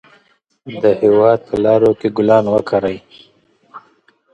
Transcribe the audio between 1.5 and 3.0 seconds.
لارو کې ګلان وکرئ.